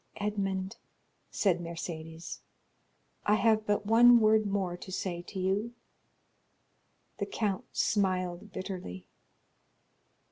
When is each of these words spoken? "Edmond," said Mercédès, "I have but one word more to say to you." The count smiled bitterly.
"Edmond," 0.17 0.77
said 1.29 1.59
Mercédès, 1.59 2.39
"I 3.27 3.35
have 3.35 3.67
but 3.67 3.85
one 3.85 4.19
word 4.19 4.47
more 4.47 4.75
to 4.75 4.91
say 4.91 5.21
to 5.21 5.37
you." 5.37 5.73
The 7.19 7.27
count 7.27 7.65
smiled 7.77 8.51
bitterly. 8.51 9.05